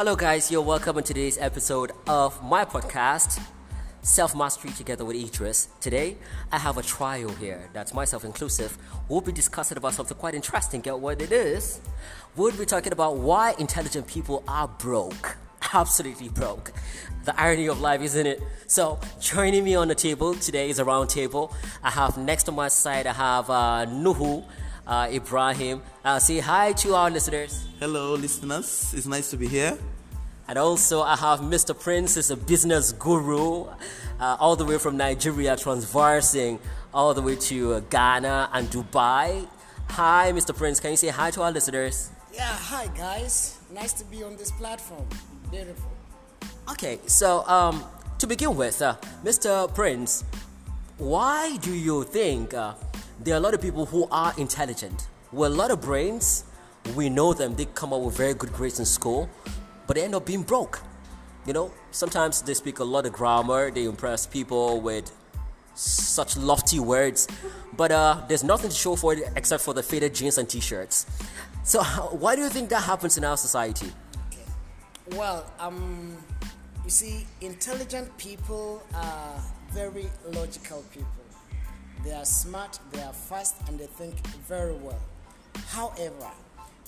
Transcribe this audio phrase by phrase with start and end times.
[0.00, 0.50] Hello, guys.
[0.50, 3.38] You're welcome on today's episode of my podcast,
[4.00, 5.68] Self Mastery Together with Idris.
[5.78, 6.16] Today,
[6.50, 8.78] I have a trio here that's myself inclusive.
[9.10, 10.80] We'll be discussing about something quite interesting.
[10.80, 11.82] Get what it is?
[12.34, 15.36] We'll be talking about why intelligent people are broke.
[15.74, 16.72] Absolutely broke.
[17.26, 18.42] The irony of life, isn't it?
[18.68, 21.54] So, joining me on the table today is a round table.
[21.82, 24.46] I have next to my side, I have uh, Nuhu
[24.90, 25.82] uh, Ibrahim.
[26.04, 27.66] Uh, say hi to our listeners.
[27.78, 28.92] Hello, listeners.
[28.96, 29.78] It's nice to be here.
[30.50, 31.78] And also, I have Mr.
[31.78, 33.66] Prince, is a business guru,
[34.18, 36.58] uh, all the way from Nigeria, transversing
[36.92, 39.46] all the way to uh, Ghana and Dubai.
[39.90, 40.52] Hi, Mr.
[40.52, 40.80] Prince.
[40.80, 42.10] Can you say hi to our listeners?
[42.34, 43.58] Yeah, hi guys.
[43.72, 45.06] Nice to be on this platform.
[45.52, 45.92] Beautiful.
[46.72, 47.84] Okay, so um,
[48.18, 49.72] to begin with, uh, Mr.
[49.72, 50.24] Prince,
[50.98, 52.74] why do you think uh,
[53.22, 56.42] there are a lot of people who are intelligent with a lot of brains?
[56.96, 59.30] We know them, they come up with very good grades in school,
[59.90, 60.80] but they end up being broke.
[61.48, 65.10] You know, sometimes they speak a lot of grammar, they impress people with
[65.74, 67.26] such lofty words,
[67.76, 70.60] but uh, there's nothing to show for it except for the faded jeans and t
[70.60, 71.06] shirts.
[71.64, 71.82] So,
[72.22, 73.90] why do you think that happens in our society?
[74.28, 75.16] Okay.
[75.16, 76.16] Well, um,
[76.84, 81.24] you see, intelligent people are very logical people.
[82.04, 85.02] They are smart, they are fast, and they think very well.
[85.66, 86.30] However,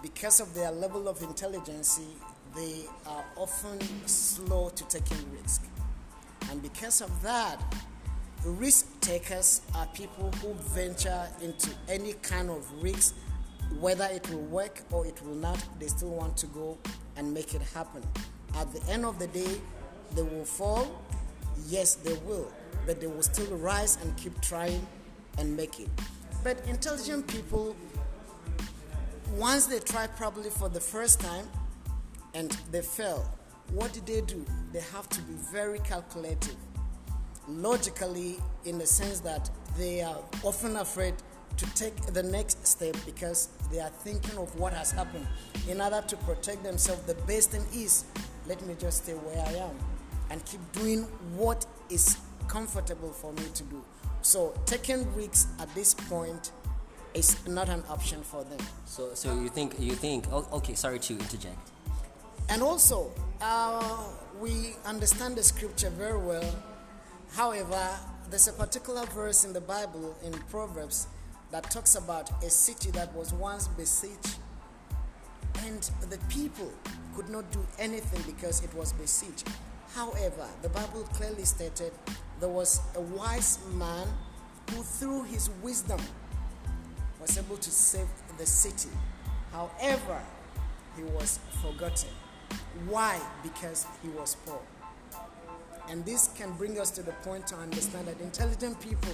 [0.00, 1.98] because of their level of intelligence,
[2.54, 5.62] they are often slow to taking risk.
[6.50, 7.60] And because of that,
[8.44, 13.14] risk takers are people who venture into any kind of risk,
[13.80, 16.78] whether it will work or it will not, they still want to go
[17.16, 18.02] and make it happen.
[18.56, 19.60] At the end of the day,
[20.14, 21.02] they will fall,
[21.66, 22.52] yes, they will,
[22.86, 24.86] but they will still rise and keep trying
[25.38, 25.88] and make it.
[26.44, 27.74] But intelligent people,
[29.36, 31.48] once they try probably for the first time
[32.34, 33.28] and they fail,
[33.72, 34.44] what do they do?
[34.72, 36.56] They have to be very calculative.
[37.48, 41.14] Logically, in the sense that they are often afraid
[41.56, 45.26] to take the next step because they are thinking of what has happened.
[45.68, 48.04] In order to protect themselves, the best thing is
[48.46, 49.76] let me just stay where I am
[50.30, 51.02] and keep doing
[51.36, 52.18] what is
[52.48, 53.82] comfortable for me to do.
[54.22, 56.50] So taking risks at this point
[57.14, 58.58] is not an option for them.
[58.84, 60.26] So, so you think you think?
[60.32, 61.70] Oh, okay, sorry to interject.
[62.48, 63.10] And also,
[63.40, 64.04] uh,
[64.40, 66.54] we understand the scripture very well.
[67.32, 67.88] However,
[68.30, 71.08] there's a particular verse in the Bible in Proverbs
[71.50, 74.36] that talks about a city that was once besieged,
[75.64, 76.70] and the people
[77.14, 79.48] could not do anything because it was besieged.
[79.94, 81.92] However, the Bible clearly stated
[82.40, 84.08] there was a wise man
[84.70, 86.00] who, through his wisdom,
[87.20, 88.90] was able to save the city.
[89.52, 90.20] However,
[90.96, 92.10] he was forgotten.
[92.88, 93.20] Why?
[93.42, 94.60] Because he was poor.
[95.88, 99.12] And this can bring us to the point to understand that intelligent people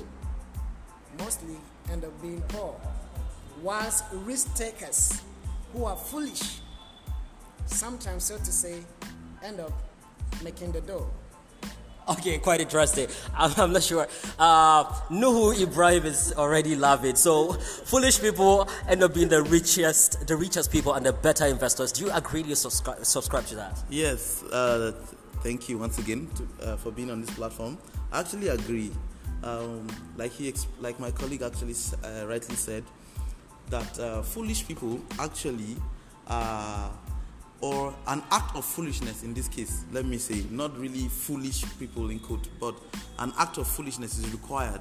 [1.19, 1.57] mostly
[1.91, 2.81] end up being poor,
[3.63, 5.21] whilst risk takers
[5.73, 6.61] who are foolish,
[7.67, 8.81] sometimes, so to say,
[9.43, 9.73] end up
[10.43, 11.11] making the dough.
[12.09, 13.09] Okay, quite interesting.
[13.37, 14.07] I'm, not sure.
[14.39, 17.11] Uh, Nuhu Ibrahim is already loving.
[17.11, 17.19] It.
[17.19, 21.93] So foolish people end up being the richest, the richest people and the better investors.
[21.93, 22.43] Do you agree?
[22.43, 23.83] You subscribe, subscribe to that?
[23.89, 24.43] Yes.
[24.45, 24.93] Uh,
[25.43, 27.79] thank you once again to, uh, for being on this platform.
[28.13, 28.93] I actually agree.
[29.43, 29.87] Um,
[30.17, 31.75] like he, like my colleague actually
[32.05, 32.85] uh, rightly said,
[33.71, 35.77] that uh, foolish people actually
[36.27, 36.91] are
[37.61, 42.11] or an act of foolishness in this case, let me say, not really foolish people
[42.11, 42.75] in quote, but
[43.19, 44.81] an act of foolishness is required,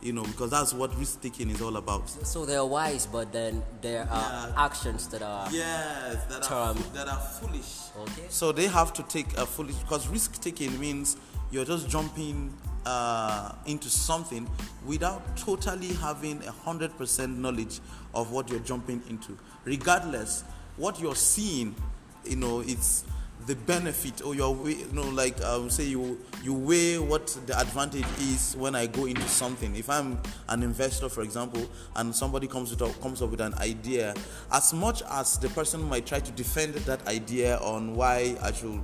[0.00, 2.08] you know, because that's what risk taking is all about.
[2.08, 4.54] So they're wise, but then there are yeah.
[4.56, 6.76] actions that are yes, that term.
[6.78, 7.90] are that are foolish.
[7.98, 8.26] Okay.
[8.28, 11.16] So they have to take a foolish because risk taking means
[11.50, 12.54] you're just jumping
[12.86, 14.48] uh, into something
[14.86, 17.80] without totally having a hundred percent knowledge
[18.14, 19.36] of what you're jumping into.
[19.64, 20.44] Regardless,
[20.76, 21.74] what you're seeing
[22.24, 23.04] you know it's
[23.46, 27.58] the benefit or your way you know like um, say you you weigh what the
[27.58, 29.74] advantage is when i go into something.
[29.76, 30.18] If i'm
[30.48, 34.14] an investor for example and somebody comes with comes up with an idea
[34.52, 38.80] as much as the person might try to defend that idea on why i should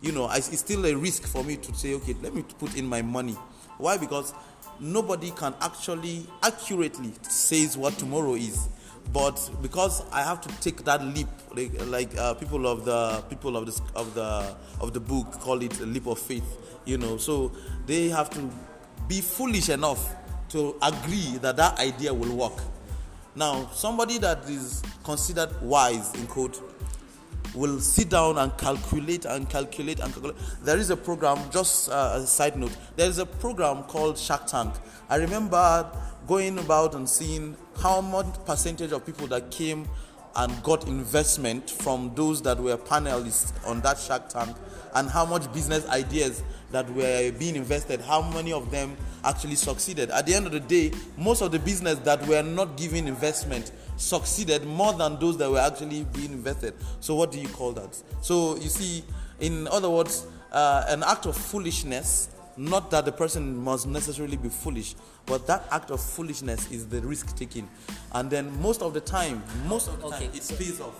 [0.00, 2.86] you know it's still a risk for me to say okay let me put in
[2.86, 3.36] my money.
[3.78, 3.96] Why?
[3.96, 4.34] Because
[4.80, 8.68] nobody can actually accurately says what tomorrow is
[9.12, 13.56] but because I have to take that leap, like, like uh, people of the people
[13.56, 17.16] of the of the of the book call it a leap of faith, you know.
[17.16, 17.52] So
[17.86, 18.50] they have to
[19.06, 20.14] be foolish enough
[20.50, 22.58] to agree that that idea will work.
[23.34, 26.60] Now, somebody that is considered wise in quote
[27.54, 30.36] will sit down and calculate and calculate and calculate.
[30.62, 34.46] There is a program, just uh, a side note, there is a program called Shark
[34.46, 34.74] Tank.
[35.08, 35.90] I remember
[36.26, 39.88] going about and seeing how much percentage of people that came
[40.36, 44.56] and got investment from those that were panelists on that Shark Tank
[44.94, 50.10] and how much business ideas that were being invested, how many of them actually succeeded.
[50.10, 53.72] At the end of the day, most of the business that were not given investment
[53.96, 56.74] succeeded more than those that were actually being invested.
[57.00, 58.00] So, what do you call that?
[58.20, 59.02] So, you see,
[59.40, 64.48] in other words, uh, an act of foolishness, not that the person must necessarily be
[64.48, 64.96] foolish,
[65.26, 67.68] but that act of foolishness is the risk taking.
[68.12, 70.94] And then, most of the time, most of the Okay, time, it pays off.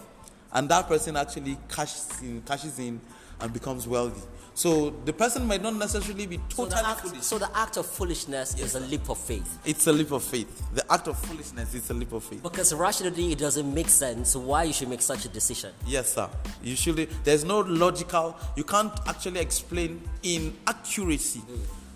[0.53, 3.01] And that person actually cashes in, cashes in
[3.41, 4.23] and becomes wealthy.
[4.55, 7.23] So the person might not necessarily be So totally the, act, foolish.
[7.23, 9.59] so the act of foolishness is a leap of faith.
[9.65, 10.63] It's a leap of faith.
[10.75, 12.43] The act of foolishness is a leap of faith.
[12.43, 15.71] Because rationally, it doesn't make sense why you should make such a decision.
[15.87, 16.29] Yes, sir.
[16.61, 18.37] Usually, there's no logical.
[18.57, 21.41] You can't actually explain in accuracy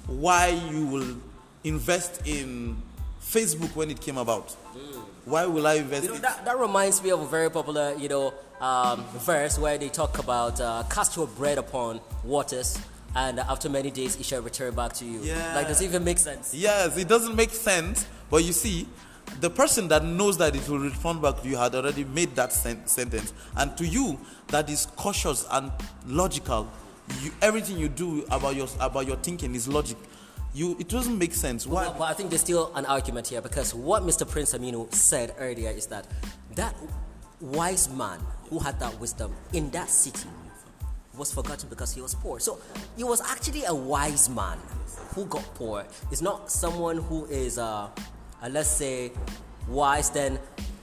[0.07, 1.17] why you will
[1.65, 2.77] invest in
[3.21, 4.29] Facebook when it came out.
[4.29, 5.02] Mm.
[5.25, 6.05] Why will I invest?
[6.05, 9.79] You know, that, that reminds me of a very popular, you know, um, verse where
[9.79, 12.79] they talk about uh, cast your bread upon waters,
[13.15, 15.21] and after many days it shall return back to you.
[15.23, 15.55] Yeah.
[15.55, 16.55] Like, does it even make sense?
[16.55, 18.87] Yes, it doesn't make sense, but you see,
[19.41, 22.53] the person that knows that it will return back to you had already made that
[22.53, 25.71] sen- sentence, and to you that is cautious and
[26.07, 26.69] logical,
[27.23, 29.97] you, everything you do about your about your thinking is logic.
[30.55, 31.67] You, it doesn't make sense.
[31.67, 31.87] Why?
[31.87, 34.29] But, but I think there's still an argument here because what Mr.
[34.29, 36.07] Prince Aminu said earlier is that
[36.57, 36.75] that
[37.41, 38.21] wise man
[38.51, 40.29] who had that wisdom in that city
[41.17, 42.39] was forgotten because he was poor.
[42.39, 42.61] So
[42.97, 44.59] he was actually a wise man
[45.15, 45.85] who got poor.
[46.11, 47.89] It's not someone who is, uh,
[48.43, 49.13] uh, let's say,
[49.69, 50.11] wise.
[50.11, 50.39] Then,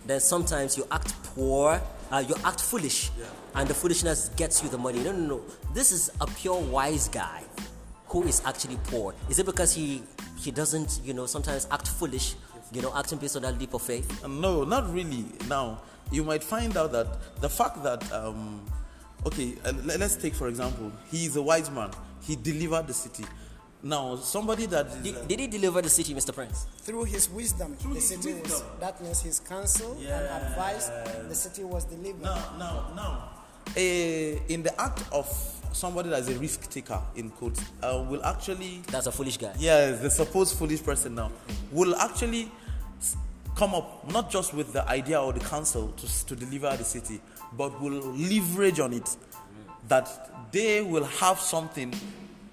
[0.06, 1.80] then sometimes you act poor,
[2.12, 3.12] uh, you act foolish,
[3.54, 5.00] and the foolishness gets you the money.
[5.04, 5.42] No, no, no.
[5.74, 7.44] This is a pure wise guy
[8.10, 9.14] who is actually poor.
[9.30, 10.04] Is it because he
[10.38, 12.36] he doesn't, you know, sometimes act foolish,
[12.72, 14.26] you know, acting based on that leap of faith?
[14.28, 15.26] No, not really.
[15.48, 17.08] Now, you might find out that
[17.42, 18.66] the fact that, um,
[19.26, 21.92] okay, uh, let's take for example, he is a wise man.
[22.22, 23.26] He delivered the city.
[23.82, 26.34] Now, somebody that is, uh, Did, did he deliver the city, Mr.
[26.36, 26.68] Prince?
[26.82, 28.62] Through his wisdom, the his city was.
[28.82, 30.10] That means his counsel and
[30.44, 30.90] advice.
[31.30, 32.22] The city was delivered.
[32.22, 33.30] now, now, now,
[33.75, 35.27] a, in the act of
[35.71, 39.54] somebody that is a risk taker, in quotes, uh, will actually That's a foolish guy.
[39.57, 41.31] Yes, the supposed foolish person now
[41.71, 42.51] will actually
[43.56, 47.19] come up not just with the idea or the counsel to, to deliver the city,
[47.54, 49.16] but will leverage on it
[49.88, 51.94] that they will have something,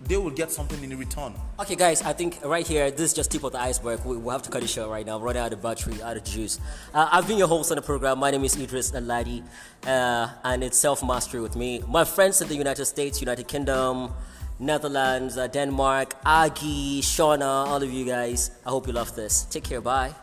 [0.08, 1.34] they will get something in return.
[1.58, 4.04] Okay, guys, I think right here, this is just tip of the iceberg.
[4.04, 5.18] We, we have to cut it short right now.
[5.18, 6.60] Running out of battery, out of juice.
[6.94, 8.18] Uh, I've been your host on the program.
[8.18, 9.42] My name is Idris Aladi,
[9.86, 11.82] uh, and it's self mastery with me.
[11.88, 14.12] My friends in the United States, United Kingdom,
[14.58, 18.50] Netherlands, uh, Denmark, Agi, Shauna, all of you guys.
[18.64, 19.44] I hope you love this.
[19.44, 19.80] Take care.
[19.80, 20.14] Bye.